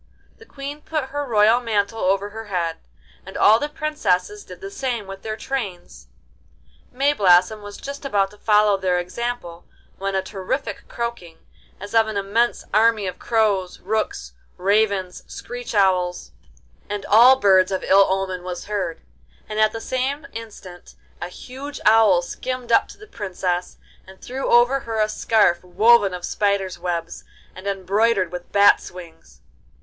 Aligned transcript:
The 0.39 0.47
Queen 0.47 0.81
put 0.81 1.09
her 1.09 1.25
royal 1.27 1.59
mantle 1.59 1.99
over 1.99 2.31
her 2.31 2.45
head, 2.45 2.77
and 3.23 3.37
all 3.37 3.59
the 3.59 3.69
princesses 3.69 4.43
did 4.43 4.59
the 4.59 4.71
same 4.71 5.05
with 5.05 5.21
their 5.21 5.37
trains. 5.37 6.07
Mayblossom 6.91 7.61
was 7.61 7.77
just 7.77 8.03
about 8.03 8.31
to 8.31 8.39
follow 8.39 8.77
their 8.77 8.97
example 8.97 9.67
when 9.99 10.15
a 10.15 10.23
terrific 10.23 10.87
croaking, 10.87 11.37
as 11.79 11.93
of 11.93 12.07
an 12.07 12.17
immense 12.17 12.65
army 12.73 13.05
of 13.05 13.19
crows, 13.19 13.79
rooks, 13.79 14.33
ravens, 14.57 15.21
screech 15.31 15.75
owls, 15.75 16.31
and 16.89 17.05
all 17.05 17.35
birds 17.35 17.71
of 17.71 17.83
ill 17.83 18.07
omen 18.09 18.41
was 18.43 18.65
heard, 18.65 19.03
and 19.47 19.59
at 19.59 19.71
the 19.71 19.79
same 19.79 20.25
instant 20.33 20.95
a 21.21 21.27
huge 21.27 21.79
owl 21.85 22.23
skimmed 22.23 22.71
up 22.71 22.87
to 22.87 22.97
the 22.97 23.05
Princess, 23.05 23.77
and 24.07 24.19
threw 24.19 24.49
over 24.49 24.79
her 24.79 24.99
a 24.99 25.07
scarf 25.07 25.63
woven 25.63 26.11
of 26.11 26.25
spiders' 26.25 26.79
webs 26.79 27.23
and 27.55 27.67
embroidered 27.67 28.31
with 28.31 28.51
bats' 28.51 28.89
wings. 28.89 29.41